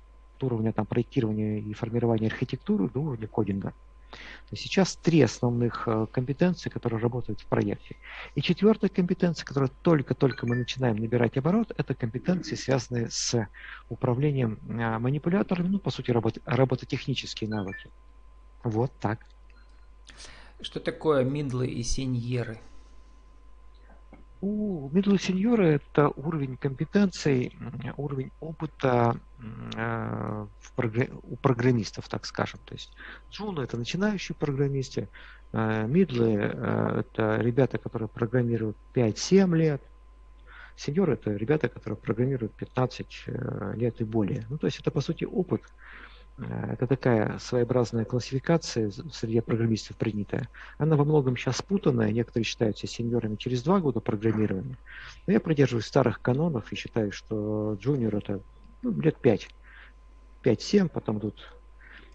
уровня 0.40 0.73
там, 0.73 0.87
проектирования 0.87 1.61
и 1.61 1.73
формирования 1.75 2.26
архитектуры 2.26 2.88
до 2.88 3.00
уровня 3.00 3.28
кодинга. 3.28 3.73
Сейчас 4.52 4.97
три 4.97 5.23
основных 5.23 5.85
э, 5.87 6.07
компетенции, 6.12 6.69
которые 6.69 7.00
работают 7.00 7.40
в 7.40 7.47
проекте. 7.47 7.97
И 8.35 8.42
четвертая 8.42 8.90
компетенция, 8.90 9.47
которую 9.47 9.71
только-только 9.83 10.47
мы 10.47 10.57
начинаем 10.57 10.97
набирать 10.97 11.38
оборот, 11.38 11.73
это 11.76 11.95
компетенции, 11.95 12.54
связанные 12.54 13.11
с 13.11 13.49
управлением 13.88 14.59
э, 14.69 14.99
манипуляторами, 14.99 15.69
ну, 15.69 15.78
по 15.78 15.90
сути, 15.90 16.11
работ, 16.11 16.38
робототехнические 16.45 17.49
навыки. 17.49 17.90
Вот 18.62 18.92
так. 19.00 19.21
Что 20.61 20.81
такое 20.81 21.25
мидлы 21.25 21.66
и 21.66 21.83
сеньеры? 21.83 22.61
У 24.42 24.90
middle 24.92 25.20
сеньора 25.20 25.62
это 25.62 26.08
уровень 26.08 26.56
компетенций, 26.56 27.56
уровень 27.96 28.32
опыта 28.40 29.16
э, 29.76 30.46
у 31.22 31.37
программистов, 31.37 32.08
так 32.08 32.26
скажем. 32.26 32.58
То 32.64 32.75
есть 32.75 32.92
джуны 33.30 33.61
это 33.61 33.76
начинающие 33.76 34.34
программисты, 34.34 35.08
э, 35.52 35.87
мидлы 35.87 36.38
э, 36.38 37.02
это 37.06 37.37
ребята, 37.37 37.78
которые 37.78 38.08
программируют 38.08 38.76
5-7 38.94 39.56
лет, 39.56 39.80
сеньоры 40.75 41.12
это 41.12 41.30
ребята, 41.30 41.68
которые 41.68 41.96
программируют 41.96 42.52
15 42.54 43.25
лет 43.76 44.00
и 44.00 44.04
более. 44.04 44.44
Ну, 44.50 44.58
то 44.58 44.66
есть 44.66 44.80
это 44.80 44.90
по 44.90 45.00
сути 45.00 45.25
опыт, 45.25 45.62
это 46.38 46.86
такая 46.86 47.38
своеобразная 47.38 48.04
классификация 48.04 48.90
среди 49.12 49.40
программистов 49.40 49.96
принятая. 49.96 50.48
Она 50.78 50.96
во 50.96 51.04
многом 51.04 51.36
сейчас 51.36 51.58
спутанная. 51.58 52.10
Некоторые 52.10 52.44
считаются 52.44 52.86
сеньорами 52.86 53.36
через 53.36 53.62
два 53.62 53.80
года 53.80 54.00
программирования. 54.00 54.78
Но 55.26 55.32
я 55.34 55.40
придерживаюсь 55.40 55.86
старых 55.86 56.20
канонов 56.22 56.72
и 56.72 56.76
считаю, 56.76 57.12
что 57.12 57.76
джуниор 57.80 58.16
это 58.16 58.40
ну, 58.82 58.98
лет 59.00 59.18
пять. 59.18 59.48
5-7, 60.42 60.88
потом 60.88 61.18
идут, 61.18 61.52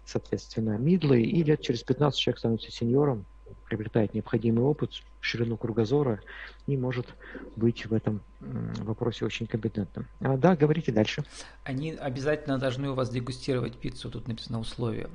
соответственно, 0.04 0.76
мидлы, 0.76 1.22
и 1.22 1.42
лет 1.42 1.62
через 1.62 1.82
15 1.82 2.18
человек 2.18 2.38
становится 2.38 2.70
сеньором, 2.70 3.24
приобретает 3.68 4.14
необходимый 4.14 4.64
опыт, 4.64 4.92
ширину 5.20 5.56
кругозора 5.56 6.20
и 6.66 6.76
может 6.76 7.06
быть 7.56 7.86
в 7.86 7.92
этом 7.92 8.20
вопросе 8.40 9.24
очень 9.24 9.46
компетентным. 9.46 10.06
А, 10.20 10.36
да, 10.36 10.56
говорите 10.56 10.92
дальше. 10.92 11.24
Они 11.64 11.92
обязательно 11.92 12.58
должны 12.58 12.90
у 12.90 12.94
вас 12.94 13.10
дегустировать 13.10 13.76
пиццу, 13.76 14.10
тут 14.10 14.28
написано 14.28 14.60
условие, 14.60 15.08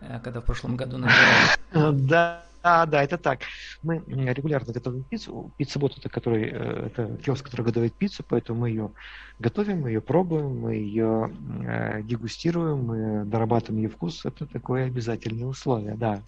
э, 0.00 0.20
когда 0.22 0.40
в 0.40 0.44
прошлом 0.44 0.76
году 0.76 0.98
набирали. 0.98 1.96
Да, 1.98 2.44
да, 2.62 2.86
да, 2.86 3.02
это 3.02 3.16
так. 3.16 3.40
Мы 3.82 4.02
регулярно 4.06 4.72
готовим 4.72 5.04
пиццу. 5.04 5.50
Пицца-бот 5.56 5.96
это, 5.98 6.08
который, 6.08 6.50
э, 6.52 6.86
это 6.86 7.16
киоск, 7.24 7.44
который 7.44 7.62
готовит 7.62 7.94
пиццу, 7.94 8.24
поэтому 8.28 8.60
мы 8.60 8.70
ее 8.70 8.90
готовим, 9.38 9.82
мы 9.82 9.90
ее 9.90 10.00
пробуем, 10.00 10.60
мы 10.60 10.74
ее 10.74 11.32
э, 11.64 12.02
дегустируем, 12.02 12.84
мы 12.84 13.24
дорабатываем 13.24 13.82
ее 13.82 13.88
вкус. 13.88 14.24
Это 14.24 14.46
такое 14.46 14.86
обязательное 14.86 15.46
условие, 15.46 15.94
да. 15.94 16.22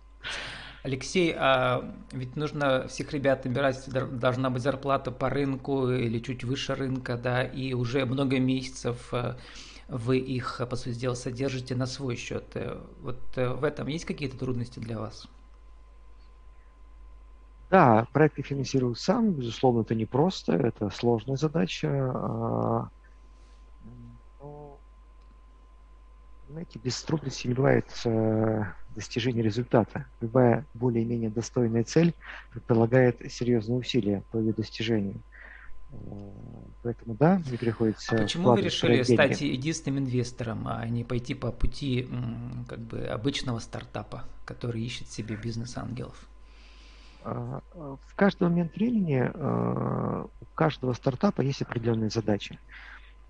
Алексей, 0.89 1.35
а 1.37 1.95
ведь 2.13 2.35
нужно 2.35 2.89
всех 2.89 3.13
ребят 3.13 3.45
набирать, 3.45 3.89
должна 4.19 4.49
быть 4.49 4.63
зарплата 4.63 5.13
по 5.13 5.29
рынку 5.29 5.91
или 5.91 6.19
чуть 6.19 6.45
выше 6.45 6.75
рынка, 6.75 7.19
да, 7.19 7.45
и 7.45 7.75
уже 7.75 8.07
много 8.07 8.41
месяцев 8.41 9.13
э, 9.13 9.37
вы 9.89 10.19
их, 10.19 10.63
по 10.69 10.77
сути 10.77 10.99
дела, 10.99 11.15
содержите 11.15 11.75
на 11.75 11.85
свой 11.85 12.17
счет. 12.17 12.45
Э, 12.55 12.81
вот 13.01 13.21
э, 13.37 13.49
в 13.53 13.65
этом 13.65 13.89
есть 13.89 14.07
какие-то 14.07 14.39
трудности 14.39 14.79
для 14.79 14.99
вас? 14.99 15.29
Да, 17.71 18.07
проекты 18.13 18.43
финансирую 18.43 18.95
сам, 18.95 19.33
безусловно, 19.35 19.83
это 19.83 19.95
непросто, 19.95 20.55
это 20.55 20.89
сложная 20.89 21.37
задача. 21.37 21.89
А, 22.15 22.89
но, 24.41 24.81
знаете, 26.49 26.79
без 26.83 27.03
трудностей 27.03 27.49
не 27.49 27.55
бывает 27.55 27.87
достижения 28.95 29.43
результата. 29.43 30.07
Любая 30.21 30.67
более-менее 30.75 31.31
достойная 31.31 31.85
цель 31.85 32.15
предполагает 32.51 33.21
серьезные 33.31 33.79
усилия 33.79 34.25
по 34.31 34.39
ее 34.39 34.53
достижению. 34.53 35.23
Э, 35.91 35.97
поэтому 36.83 37.15
да, 37.15 37.41
мне 37.47 37.59
приходится. 37.59 38.17
А 38.17 38.19
почему 38.23 38.53
вы 38.53 38.63
решили 38.63 39.03
стать 39.03 39.41
единственным 39.41 40.05
инвестором, 40.05 40.67
а 40.69 40.87
не 40.89 41.05
пойти 41.05 41.35
по 41.35 41.53
пути 41.53 42.09
как 42.69 42.81
бы 42.81 43.05
обычного 43.07 43.59
стартапа, 43.59 44.25
который 44.45 44.83
ищет 44.83 45.09
себе 45.09 45.37
бизнес-ангелов? 45.37 46.29
А, 47.23 47.61
в 47.75 48.15
каждый 48.15 48.49
момент 48.49 48.75
времени 48.75 49.31
э, 49.33 50.25
у 50.41 50.45
каждого 50.55 50.93
стартапа 50.93 51.41
есть 51.43 51.63
определенные 51.63 52.11
задачи. 52.11 52.59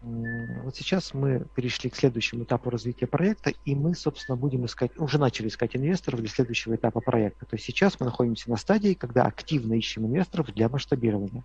Вот 0.00 0.76
сейчас 0.76 1.12
мы 1.12 1.44
перешли 1.56 1.90
к 1.90 1.96
следующему 1.96 2.44
этапу 2.44 2.70
развития 2.70 3.08
проекта, 3.08 3.52
и 3.64 3.74
мы, 3.74 3.96
собственно, 3.96 4.36
будем 4.36 4.64
искать, 4.64 4.96
уже 4.96 5.18
начали 5.18 5.48
искать 5.48 5.74
инвесторов 5.74 6.20
для 6.20 6.28
следующего 6.28 6.76
этапа 6.76 7.00
проекта. 7.00 7.46
То 7.46 7.56
есть 7.56 7.64
сейчас 7.64 7.98
мы 7.98 8.06
находимся 8.06 8.48
на 8.48 8.56
стадии, 8.56 8.94
когда 8.94 9.24
активно 9.24 9.74
ищем 9.74 10.06
инвесторов 10.06 10.52
для 10.54 10.68
масштабирования. 10.68 11.42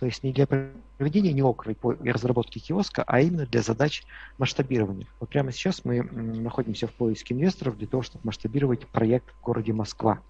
То 0.00 0.06
есть 0.06 0.22
не 0.22 0.32
для 0.32 0.46
проведения 0.46 1.34
неоковой 1.34 1.74
по 1.74 1.92
разработке 1.92 2.60
киоска, 2.60 3.04
а 3.06 3.20
именно 3.20 3.44
для 3.44 3.60
задач 3.60 4.04
масштабирования. 4.38 5.06
Вот 5.20 5.28
прямо 5.28 5.52
сейчас 5.52 5.84
мы 5.84 6.02
находимся 6.02 6.86
в 6.86 6.92
поиске 6.92 7.34
инвесторов 7.34 7.76
для 7.76 7.86
того, 7.86 8.02
чтобы 8.02 8.24
масштабировать 8.24 8.86
проект 8.86 9.34
в 9.34 9.42
городе 9.42 9.74
Москва. 9.74 10.22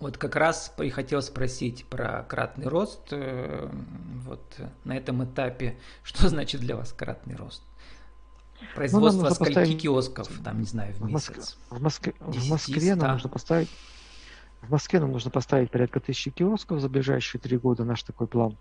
Вот 0.00 0.16
как 0.16 0.34
раз 0.34 0.72
и 0.82 0.88
хотел 0.88 1.20
спросить 1.20 1.84
про 1.84 2.22
кратный 2.22 2.66
рост. 2.66 3.00
Э, 3.10 3.70
вот 4.24 4.40
на 4.84 4.96
этом 4.96 5.22
этапе, 5.24 5.78
что 6.02 6.28
значит 6.28 6.60
для 6.60 6.74
вас 6.74 6.92
кратный 6.92 7.36
рост? 7.36 7.62
Производство 8.74 9.22
ну, 9.22 9.30
скольки 9.30 9.54
поставить... 9.54 9.80
киосков, 9.82 10.28
там, 10.44 10.60
не 10.60 10.66
знаю, 10.66 10.94
в 10.94 11.02
месяц? 11.02 11.56
В, 11.70 11.80
Москве, 11.80 12.14
в, 12.18 12.22
Москве, 12.28 12.42
в 12.42 12.50
Москве 12.50 12.94
нам 12.94 13.12
нужно 13.12 13.28
поставить 13.28 13.70
в 14.62 14.70
Москве 14.70 15.00
нам 15.00 15.12
нужно 15.12 15.30
поставить 15.30 15.70
порядка 15.70 16.00
тысячи 16.00 16.30
киосков 16.30 16.80
за 16.80 16.88
ближайшие 16.90 17.40
три 17.40 17.56
года, 17.56 17.84
наш 17.84 18.02
такой 18.02 18.26
план. 18.26 18.58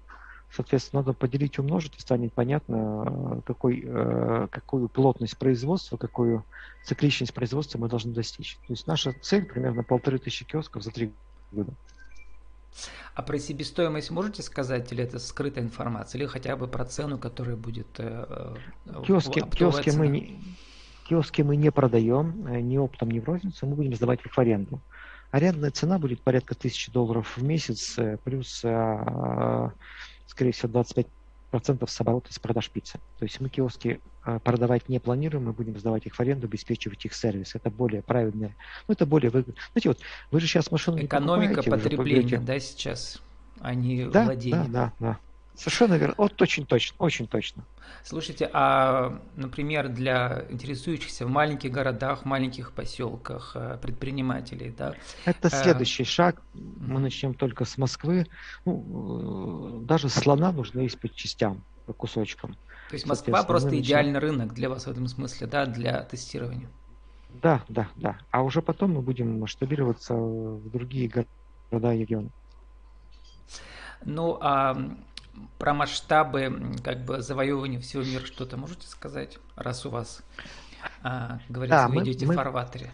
Соответственно, 0.51 1.01
надо 1.01 1.13
поделить, 1.13 1.59
умножить, 1.59 1.97
и 1.97 1.99
станет 1.99 2.33
понятно, 2.33 3.43
какой, 3.45 3.83
э, 3.85 4.47
какую 4.49 4.87
плотность 4.89 5.37
производства, 5.37 5.97
какую 5.97 6.43
цикличность 6.85 7.33
производства 7.33 7.77
мы 7.77 7.87
должны 7.87 8.13
достичь. 8.13 8.57
То 8.65 8.73
есть 8.73 8.87
наша 8.87 9.13
цель 9.21 9.45
примерно 9.45 9.83
полторы 9.83 10.17
тысячи 10.17 10.45
киосков 10.45 10.83
за 10.83 10.91
три 10.91 11.07
года. 11.07 11.28
А 13.13 13.21
про 13.21 13.37
себестоимость 13.39 14.11
можете 14.11 14.41
сказать, 14.43 14.91
или 14.93 15.03
это 15.03 15.19
скрытая 15.19 15.63
информация, 15.63 16.19
или 16.19 16.27
хотя 16.27 16.55
бы 16.55 16.67
про 16.67 16.85
цену, 16.85 17.17
которая 17.17 17.57
будет 17.57 17.87
э, 17.97 18.55
э 18.85 19.03
киоски, 19.05 19.41
киоски, 19.41 19.89
мы 19.89 20.07
не, 20.07 20.39
киоски 21.07 21.41
мы 21.41 21.57
не 21.57 21.71
продаем, 21.71 22.47
э, 22.47 22.61
ни 22.61 22.77
оптом, 22.77 23.11
ни 23.11 23.19
в 23.19 23.25
розницу, 23.25 23.67
мы 23.67 23.75
будем 23.75 23.93
сдавать 23.95 24.25
их 24.25 24.31
в 24.31 24.39
аренду. 24.39 24.79
Арендная 25.31 25.71
цена 25.71 25.99
будет 25.99 26.21
порядка 26.21 26.55
тысячи 26.55 26.91
долларов 26.91 27.35
в 27.35 27.43
месяц, 27.43 27.97
э, 27.97 28.17
плюс, 28.23 28.49
скорее 28.59 29.71
всего, 30.53 30.71
25 30.71 31.07
процентов 31.49 31.89
с 31.91 32.01
оборота 32.01 32.33
с 32.33 32.39
продаж 32.39 32.69
пиццы. 32.69 32.99
То 33.17 33.23
есть 33.23 33.39
мы 33.39 33.49
киоски 33.49 33.99
а, 34.23 34.39
продавать 34.39 34.89
не 34.89 34.99
планируем, 34.99 35.45
мы 35.45 35.53
будем 35.53 35.77
сдавать 35.77 36.05
их 36.05 36.15
в 36.15 36.19
аренду, 36.19 36.47
обеспечивать 36.47 37.03
их 37.05 37.13
сервис. 37.13 37.55
Это 37.55 37.69
более 37.69 38.01
правильное, 38.01 38.55
ну 38.87 38.93
это 38.93 39.05
более 39.05 39.31
выгодно. 39.31 39.55
Знаете, 39.73 39.89
вот 39.89 39.99
вы 40.31 40.39
же 40.39 40.47
сейчас 40.47 40.71
машину 40.71 41.03
Экономика 41.03 41.63
потребления, 41.63 42.39
да, 42.39 42.59
сейчас, 42.59 43.21
а 43.59 43.73
не 43.73 44.05
да, 44.05 44.25
владение. 44.25 44.65
Да, 44.69 44.93
да, 44.99 45.07
да. 45.07 45.19
Совершенно 45.59 45.95
верно. 45.95 46.15
Вот 46.17 46.41
очень 46.41 46.65
точно, 46.65 46.95
очень 46.99 47.27
точно. 47.27 47.65
Слушайте, 48.05 48.49
а, 48.53 49.19
например, 49.35 49.89
для 49.89 50.45
интересующихся 50.49 51.25
в 51.25 51.29
маленьких 51.29 51.69
городах, 51.69 52.23
маленьких 52.23 52.71
поселках 52.71 53.51
э, 53.55 53.77
предпринимателей, 53.81 54.73
да? 54.75 54.93
Это 55.25 55.49
а... 55.49 55.51
следующий 55.51 56.05
шаг. 56.05 56.41
Мы 56.53 57.01
начнем 57.01 57.33
только 57.33 57.65
с 57.65 57.77
Москвы. 57.77 58.25
Ну, 58.63 59.81
э, 59.81 59.85
даже 59.85 60.07
слона 60.07 60.53
нужно 60.53 60.79
есть 60.79 60.97
по 60.97 61.09
частям, 61.09 61.61
по 61.85 61.91
кусочкам. 61.91 62.53
То 62.87 62.93
есть 62.93 63.05
Москва 63.05 63.43
просто 63.43 63.67
начнем... 63.67 63.83
идеальный 63.83 64.19
рынок 64.19 64.53
для 64.53 64.69
вас 64.69 64.85
в 64.85 64.89
этом 64.89 65.07
смысле, 65.07 65.47
да, 65.47 65.65
для 65.65 66.03
тестирования? 66.03 66.69
Да, 67.41 67.65
да, 67.67 67.89
да. 67.97 68.17
А 68.31 68.43
уже 68.43 68.61
потом 68.61 68.93
мы 68.93 69.01
будем 69.01 69.41
масштабироваться 69.41 70.13
в 70.13 70.69
другие 70.71 71.09
города 71.09 71.93
и 71.93 71.99
регионы. 71.99 72.31
Ну, 74.05 74.37
а 74.39 74.77
про 75.57 75.73
масштабы 75.73 76.75
как 76.83 77.05
бы 77.05 77.21
завоевывания 77.21 77.79
всего 77.79 78.03
мира 78.03 78.25
что-то 78.25 78.57
можете 78.57 78.87
сказать, 78.87 79.37
раз 79.55 79.85
у 79.85 79.89
вас, 79.89 80.21
а, 81.03 81.39
говорится, 81.49 81.83
да, 81.83 81.87
вы 81.87 81.95
мы, 81.95 82.03
идете 82.03 82.25
мы, 82.25 82.33
в 82.33 82.37
фарватере? 82.37 82.91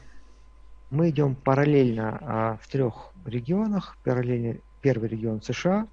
Мы 0.89 1.09
идем 1.09 1.35
параллельно 1.35 2.19
а, 2.21 2.57
в 2.61 2.67
трех 2.67 3.11
регионах. 3.25 3.97
Параллельно 4.03 4.59
первый 4.81 5.09
регион 5.09 5.41
США, 5.41 5.87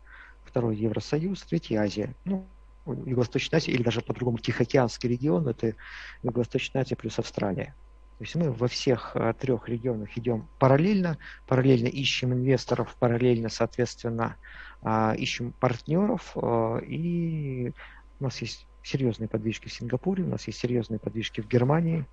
второй 0.45 0.77
Евросоюз, 0.77 1.43
третий 1.43 1.77
Азия. 1.77 2.15
Ну, 2.25 2.47
Юго-Восточная 2.87 3.59
Азия, 3.59 3.73
или 3.73 3.83
даже 3.83 4.01
по-другому 4.01 4.39
Тихоокеанский 4.39 5.09
регион, 5.09 5.49
это 5.49 5.75
Юго-Восточная 6.23 6.83
Азия 6.83 6.97
плюс 6.97 7.19
Австралия. 7.19 7.75
То 8.19 8.25
есть 8.25 8.35
мы 8.37 8.53
во 8.53 8.69
всех 8.69 9.13
э, 9.15 9.35
трех 9.39 9.69
регионах 9.69 10.17
идем 10.17 10.49
параллельно, 10.59 11.19
параллельно 11.49 11.89
ищем 11.89 12.33
инвесторов, 12.33 12.95
параллельно, 13.01 13.49
соответственно, 13.49 14.37
ищем 15.17 15.53
партнеров, 15.61 16.33
э, 16.35 16.81
и 16.87 17.73
у 18.21 18.25
нас 18.25 18.41
есть 18.43 18.67
серьезные 18.83 19.29
подвижки 19.29 19.69
в 19.69 19.73
Сингапуре, 19.73 20.25
у 20.25 20.29
нас 20.29 20.47
есть 20.47 20.59
серьезные 20.59 20.99
подвижки 20.99 21.41
в 21.41 21.49
Германии, 21.49 22.05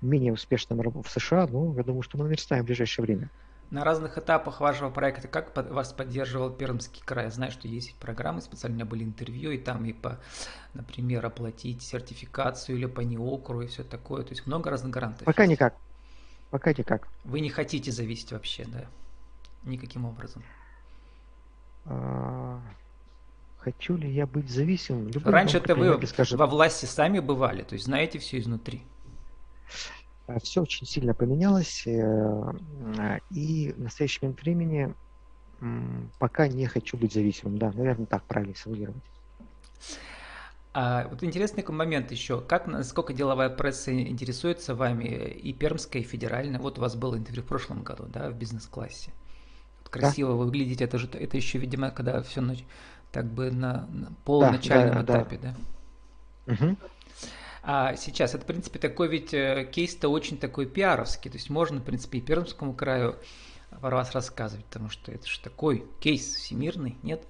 менее 0.00 0.32
успешным 0.32 0.80
в 0.80 1.08
США, 1.08 1.46
но 1.46 1.74
я 1.74 1.82
думаю, 1.82 2.02
что 2.02 2.18
мы 2.18 2.24
наверстаем 2.24 2.64
в 2.64 2.66
ближайшее 2.66 3.04
время. 3.04 3.30
На 3.70 3.82
разных 3.82 4.16
этапах 4.16 4.60
вашего 4.60 4.90
проекта 4.90 5.26
как 5.26 5.54
вас 5.70 5.92
поддерживал 5.92 6.50
Пермский 6.50 7.02
край? 7.04 7.24
Я 7.24 7.30
знаю, 7.32 7.50
что 7.50 7.66
есть 7.66 7.96
программы, 7.96 8.40
специально 8.40 8.84
были 8.84 9.02
интервью, 9.02 9.50
и 9.50 9.58
там 9.58 9.84
и 9.84 9.92
по, 9.92 10.20
например, 10.72 11.26
оплатить 11.26 11.82
сертификацию 11.82 12.78
или 12.78 12.86
по 12.86 13.00
НИОКРу 13.00 13.62
и 13.62 13.66
все 13.66 13.82
такое. 13.82 14.22
То 14.22 14.30
есть 14.30 14.46
много 14.46 14.70
разных 14.70 14.92
гарантов. 14.92 15.24
Пока 15.24 15.42
есть. 15.42 15.52
никак. 15.52 15.74
Пока 16.50 16.70
никак. 16.70 17.08
Вы 17.24 17.40
не 17.40 17.50
хотите 17.50 17.90
зависеть 17.90 18.30
вообще, 18.30 18.64
да? 18.66 18.84
Никаким 19.64 20.04
образом. 20.04 20.44
А, 21.88 22.60
хочу 23.58 23.96
ли 23.96 24.10
я 24.10 24.26
быть 24.26 24.50
зависимым? 24.50 25.10
Раньше 25.24 25.58
это 25.58 25.74
вы 25.74 26.06
скажет... 26.06 26.38
во 26.38 26.46
власти 26.46 26.86
сами 26.86 27.20
бывали, 27.20 27.62
то 27.62 27.74
есть 27.74 27.86
знаете 27.86 28.18
все 28.18 28.38
изнутри. 28.38 28.82
Э, 30.26 30.38
Все 30.40 30.62
очень 30.62 30.86
сильно 30.86 31.14
поменялось, 31.14 31.86
э, 31.86 32.52
и 33.30 33.72
в 33.76 33.80
настоящий 33.80 34.20
момент 34.22 34.42
времени 34.42 34.94
пока 36.18 36.48
не 36.48 36.66
хочу 36.66 36.98
быть 36.98 37.14
зависимым. 37.14 37.58
Да, 37.58 37.72
наверное, 37.72 38.06
так 38.06 38.22
правильно 38.24 38.54
сформулировать. 38.54 39.02
А, 40.74 41.08
вот 41.08 41.24
интересный 41.24 41.64
момент 41.66 42.10
еще. 42.10 42.42
Как, 42.42 42.66
насколько 42.66 43.14
деловая 43.14 43.48
пресса 43.48 43.98
интересуется 43.98 44.74
вами, 44.74 45.04
и 45.04 45.54
пермская, 45.54 46.02
и 46.02 46.04
федеральная? 46.04 46.60
Вот 46.60 46.76
у 46.76 46.82
вас 46.82 46.94
было 46.94 47.16
интервью 47.16 47.42
в 47.42 47.46
прошлом 47.46 47.82
году, 47.82 48.04
да, 48.06 48.28
в 48.28 48.34
бизнес-классе. 48.34 49.10
Красиво 49.98 50.30
да. 50.30 50.36
вы 50.36 50.44
выглядите. 50.46 50.84
Это 50.84 50.98
же 50.98 51.08
это 51.12 51.36
еще, 51.36 51.58
видимо, 51.58 51.90
когда 51.90 52.22
все 52.22 52.42
так 53.12 53.26
бы 53.26 53.50
на, 53.50 53.86
на 53.86 54.12
полуначальном 54.24 55.04
да, 55.04 55.14
да, 55.14 55.14
этапе, 55.20 55.38
да? 55.38 55.54
да? 56.46 56.52
Угу. 56.52 56.76
А 57.62 57.96
сейчас 57.96 58.34
это, 58.34 58.44
в 58.44 58.46
принципе, 58.46 58.78
такой 58.78 59.08
ведь 59.08 59.34
э, 59.34 59.68
кейс-то 59.72 60.08
очень 60.08 60.38
такой 60.38 60.66
пиаровский. 60.66 61.30
То 61.30 61.36
есть 61.36 61.50
можно, 61.50 61.80
в 61.80 61.84
принципе, 61.84 62.18
и 62.18 62.20
Пермскому 62.20 62.74
краю 62.74 63.16
про 63.80 63.96
вас 63.96 64.12
рассказывать, 64.12 64.64
потому 64.66 64.88
что 64.88 65.10
это 65.10 65.26
же 65.26 65.40
такой 65.40 65.84
кейс 65.98 66.22
всемирный, 66.22 66.96
нет? 67.02 67.22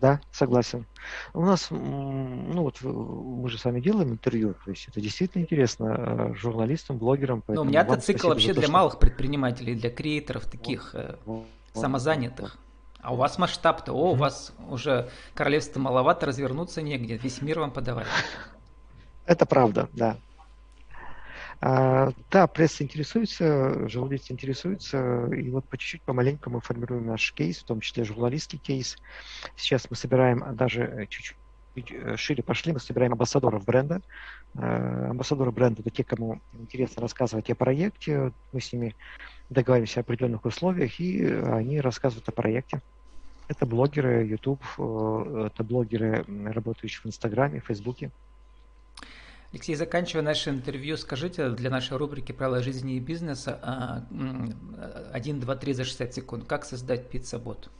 Да, 0.00 0.20
согласен. 0.30 0.86
У 1.34 1.44
нас, 1.44 1.68
ну 1.70 2.62
вот 2.62 2.80
мы 2.82 3.48
же 3.48 3.58
с 3.58 3.64
вами 3.64 3.80
делаем 3.80 4.12
интервью, 4.12 4.54
то 4.64 4.70
есть 4.70 4.86
это 4.86 5.00
действительно 5.00 5.42
интересно 5.42 6.30
э, 6.30 6.34
журналистам, 6.34 6.98
блогерам. 6.98 7.42
Ну, 7.48 7.62
у 7.62 7.64
меня 7.64 7.80
это 7.80 7.96
цикл 7.96 8.28
вообще 8.28 8.48
то, 8.48 8.54
для 8.54 8.64
что... 8.64 8.72
малых 8.72 8.98
предпринимателей, 9.00 9.74
для 9.74 9.90
креаторов 9.90 10.44
таких 10.44 10.94
вот, 10.94 11.18
вот, 11.24 11.46
самозанятых. 11.74 12.58
А 13.00 13.12
у 13.12 13.16
вас 13.16 13.38
масштаб-то, 13.38 13.92
о, 13.92 14.12
у 14.12 14.14
вас 14.14 14.52
уже 14.68 15.08
королевство 15.34 15.80
маловато, 15.80 16.26
развернуться 16.26 16.82
негде, 16.82 17.16
весь 17.16 17.40
мир 17.42 17.60
вам 17.60 17.70
подавать. 17.70 18.08
Это 19.26 19.46
правда, 19.46 19.88
да. 19.92 20.16
А, 21.60 22.10
да, 22.30 22.46
пресса 22.46 22.84
интересуется, 22.84 23.88
журналисты 23.88 24.32
интересуются, 24.32 25.26
и 25.26 25.50
вот 25.50 25.68
по 25.68 25.76
чуть-чуть, 25.76 26.02
помаленьку 26.02 26.50
мы 26.50 26.60
формируем 26.60 27.06
наш 27.06 27.32
кейс, 27.32 27.58
в 27.58 27.64
том 27.64 27.80
числе 27.80 28.04
журналистский 28.04 28.58
кейс. 28.58 28.96
Сейчас 29.56 29.90
мы 29.90 29.96
собираем 29.96 30.56
даже 30.56 31.06
чуть-чуть 31.08 31.36
э, 31.36 31.47
шире 32.16 32.42
пошли, 32.42 32.72
мы 32.72 32.80
собираем 32.80 33.12
амбассадоров 33.12 33.64
бренда. 33.64 34.00
А, 34.54 35.10
амбассадоры 35.10 35.50
бренда– 35.50 35.80
это 35.82 35.90
те, 35.90 36.04
кому 36.04 36.40
интересно 36.54 37.02
рассказывать 37.02 37.50
о 37.50 37.54
проекте. 37.54 38.32
Мы 38.52 38.60
с 38.60 38.72
ними 38.72 38.94
договариваемся 39.50 40.00
о 40.00 40.02
определенных 40.02 40.44
условиях, 40.44 40.98
и 41.00 41.24
они 41.24 41.80
рассказывают 41.80 42.28
о 42.28 42.32
проекте. 42.32 42.80
Это 43.48 43.64
блогеры 43.64 44.26
YouTube, 44.26 44.62
э, 44.78 45.48
это 45.50 45.64
блогеры, 45.64 46.24
работающие 46.44 47.00
в 47.02 47.06
Инстаграме, 47.06 47.60
Фейсбуке. 47.60 48.10
Алексей, 49.50 49.74
заканчивая 49.74 50.22
наше 50.22 50.50
интервью, 50.50 50.98
скажите 50.98 51.48
для 51.50 51.70
нашей 51.70 51.96
рубрики 51.96 52.32
«Правила 52.32 52.62
жизни 52.62 52.96
и 52.96 53.00
бизнеса» 53.00 54.04
1, 55.14 55.40
2, 55.40 55.56
3 55.56 55.72
за 55.72 55.84
60 55.84 56.14
секунд. 56.14 56.44
Как 56.44 56.66
создать 56.66 57.08
пиццабот? 57.08 57.70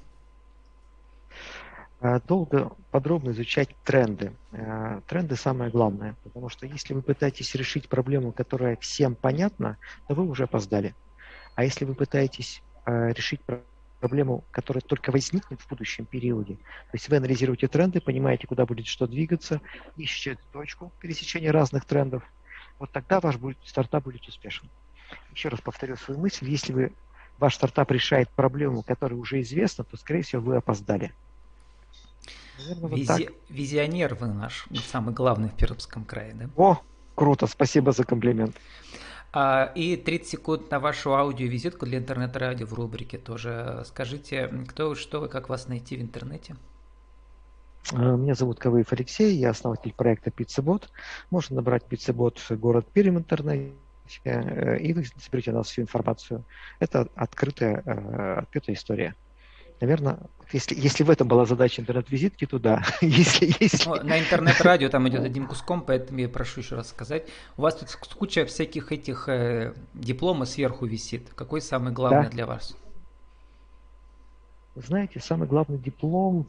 А, 2.01 2.21
долго, 2.21 2.71
подробно 2.93 3.31
изучать 3.31 3.71
тренды. 3.85 4.33
А, 4.53 5.01
тренды 5.09 5.35
самое 5.35 5.71
главное, 5.71 6.15
потому 6.23 6.49
что 6.49 6.67
если 6.67 6.95
вы 6.95 7.03
пытаетесь 7.03 7.55
решить 7.57 7.89
проблему, 7.89 8.31
которая 8.31 8.77
всем 8.77 9.17
понятна, 9.17 9.79
то 10.07 10.15
вы 10.15 10.29
уже 10.29 10.45
опоздали. 10.45 10.95
А 11.57 11.65
если 11.65 11.85
вы 11.85 11.95
пытаетесь 11.95 12.63
а, 12.85 13.09
решить 13.09 13.41
проблему, 13.99 14.45
которая 14.53 14.81
только 14.81 15.11
возникнет 15.11 15.61
в 15.61 15.69
будущем 15.69 16.07
периоде. 16.07 16.55
То 16.55 16.95
есть 16.95 17.09
вы 17.09 17.17
анализируете 17.17 17.67
тренды, 17.67 18.01
понимаете, 18.01 18.47
куда 18.47 18.65
будет 18.65 18.87
что 18.87 19.09
двигаться, 19.09 19.61
ищете 19.97 20.39
точку 20.53 20.93
пересечения 21.01 21.51
разных 21.51 21.85
трендов. 21.85 22.23
Вот 22.79 22.93
тогда 22.93 23.19
ваш 23.19 23.39
будет, 23.39 23.59
стартап 23.65 24.05
будет 24.05 24.27
успешен. 24.29 24.71
Еще 25.33 25.49
раз 25.49 25.61
повторю 25.61 25.97
свою 25.97 26.21
мысль. 26.21 26.49
Если 26.49 26.73
вы, 26.73 26.93
ваш 27.39 27.57
стартап 27.57 27.91
решает 27.91 28.29
проблему, 28.31 28.85
которая 28.85 29.19
уже 29.19 29.41
известна, 29.41 29.83
то, 29.83 29.97
скорее 29.97 30.23
всего, 30.23 30.43
вы 30.43 30.57
опоздали. 30.57 31.13
Наверное, 32.59 32.91
Визи... 32.91 33.27
вот 33.27 33.35
Визионер 33.49 34.15
вы 34.15 34.29
наш, 34.29 34.67
самый 34.87 35.15
главный 35.15 35.49
в 35.49 35.55
Пермском 35.55 36.05
крае, 36.05 36.35
да? 36.35 36.51
О, 36.57 36.81
круто, 37.15 37.47
спасибо 37.47 37.93
за 37.93 38.05
комплимент. 38.05 38.57
А, 39.33 39.71
и 39.75 39.97
30 39.97 40.29
секунд 40.29 40.71
на 40.71 40.81
вашу 40.81 41.15
аудиовизитку 41.15 41.87
для 41.87 41.99
интернет-радио 41.99 42.67
в 42.67 42.73
рубрике 42.75 43.19
тоже. 43.19 43.83
Скажите, 43.87 44.49
кто 44.69 44.91
вы, 44.91 44.97
что 44.97 45.21
вы, 45.21 45.29
как 45.29 45.49
вас 45.49 45.69
найти 45.69 45.97
в 45.97 46.03
интернете? 46.03 46.57
А, 47.93 48.17
меня 48.17 48.35
зовут 48.35 48.59
Кавыев 48.59 48.93
Алексей, 48.93 49.35
я 49.37 49.51
основатель 49.51 49.93
проекта 49.93 50.31
PizzaBot. 50.31 50.85
Можно 51.31 51.57
набрать 51.57 51.85
PizzaBot 51.89 52.57
город 52.57 52.87
Пермь 52.93 53.17
в 53.17 53.19
интернете, 53.19 53.75
э, 54.25 54.79
и 54.79 54.93
вы 54.95 55.05
соберете 55.05 55.53
у 55.53 55.55
нас 55.55 55.69
всю 55.69 55.83
информацию. 55.83 56.45
Это 56.81 57.09
открытая, 57.15 57.83
э, 57.85 58.39
открытая 58.41 58.75
история. 58.77 59.15
Наверное, 59.81 60.19
если, 60.53 60.75
если 60.75 61.05
в 61.05 61.11
этом 61.11 61.29
была 61.29 61.45
задача 61.45 61.81
интернет-визитки, 61.81 62.47
то 62.47 62.59
да. 62.59 62.83
если, 63.01 63.55
если... 63.61 63.89
Ну, 63.89 64.03
на 64.03 64.19
интернет-радио 64.19 64.89
там 64.89 65.09
идет 65.09 65.25
одним 65.25 65.47
куском, 65.47 65.83
поэтому 65.83 66.19
я 66.19 66.29
прошу 66.29 66.61
еще 66.61 66.75
раз 66.75 66.89
сказать. 66.89 67.29
У 67.57 67.63
вас 67.63 67.77
тут 67.77 67.89
куча 68.15 68.45
всяких 68.47 68.91
этих 68.91 69.29
э, 69.29 69.75
дипломов 69.95 70.49
сверху 70.49 70.87
висит. 70.87 71.29
Какой 71.35 71.61
самый 71.61 71.93
главный 71.93 72.25
да. 72.25 72.31
для 72.31 72.47
вас? 72.47 72.77
Знаете, 74.75 75.21
самый 75.21 75.47
главный 75.47 75.79
диплом, 75.79 76.49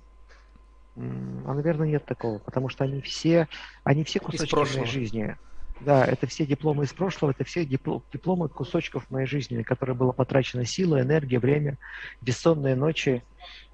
а, 0.96 1.54
наверное, 1.54 1.88
нет 1.88 2.06
такого, 2.06 2.40
потому 2.40 2.70
что 2.70 2.84
они 2.84 3.02
все, 3.02 3.48
они 3.84 4.04
все 4.04 4.20
кусочки 4.20 4.56
моей 4.56 4.86
жизни. 4.86 5.38
Да, 5.82 6.06
это 6.06 6.28
все 6.28 6.46
дипломы 6.46 6.84
из 6.84 6.94
прошлого, 6.94 7.32
это 7.32 7.44
все 7.44 7.66
дипломы 7.66 8.50
кусочков 8.50 9.10
моей 9.10 9.28
жизни, 9.28 9.58
на 9.58 9.64
которые 9.64 9.96
была 9.96 10.12
потрачена 10.12 10.66
сила, 10.66 11.02
энергия, 11.02 11.40
время, 11.40 11.78
бессонные 12.22 12.76
ночи. 12.76 13.24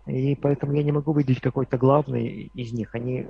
И 0.06 0.36
поэтому 0.36 0.74
я 0.74 0.84
не 0.84 0.92
могу 0.92 1.14
выделить 1.14 1.42
какой-то 1.42 1.78
главный 1.78 2.52
из 2.54 2.72
них. 2.74 2.94
Они, 2.94 3.28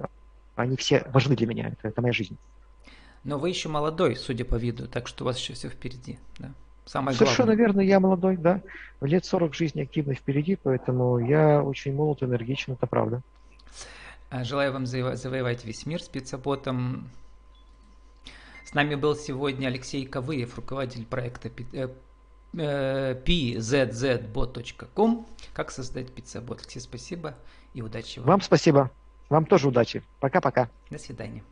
они 0.55 0.75
все 0.75 1.05
важны 1.13 1.35
для 1.37 1.47
меня, 1.47 1.69
это, 1.69 1.87
это 1.87 2.01
моя 2.01 2.13
жизнь. 2.13 2.37
Но 3.23 3.39
вы 3.39 3.49
еще 3.49 3.69
молодой, 3.69 4.15
судя 4.15 4.45
по 4.45 4.55
виду, 4.55 4.87
так 4.87 5.07
что 5.07 5.23
у 5.23 5.27
вас 5.27 5.39
еще 5.39 5.53
все 5.53 5.69
впереди. 5.69 6.19
Да? 6.37 6.51
Самое 6.85 7.17
Совершенно 7.17 7.55
главное. 7.55 7.65
верно, 7.65 7.81
я 7.81 7.99
молодой, 7.99 8.37
да. 8.37 8.61
Лет 9.01 9.25
40 9.25 9.55
жизни 9.55 9.81
активно 9.81 10.13
впереди, 10.13 10.57
поэтому 10.61 11.17
я 11.17 11.63
очень 11.63 11.93
молод, 11.93 12.21
энергичен, 12.21 12.73
это 12.73 12.85
правда. 12.85 13.21
Желаю 14.43 14.73
вам 14.73 14.85
завоевать 14.85 15.65
весь 15.65 15.85
мир 15.85 16.01
с 16.01 16.05
спецаботом. 16.05 17.09
С 17.23 17.24
нами 18.75 18.95
был 18.95 19.15
сегодня 19.15 19.67
Алексей 19.67 20.05
Ковыев, 20.05 20.55
руководитель 20.55 21.05
проекта 21.05 21.49
pzzbot.com. 22.53 24.35
Как 25.53 25.71
создать 25.71 26.13
пиццабот. 26.13 26.59
Алексей, 26.59 26.79
спасибо 26.79 27.35
и 27.73 27.81
удачи 27.81 28.19
вам. 28.19 28.27
Вам 28.27 28.41
спасибо. 28.41 28.91
Вам 29.29 29.45
тоже 29.45 29.69
удачи. 29.69 30.03
Пока-пока. 30.19 30.69
До 30.89 30.97
свидания. 30.99 31.43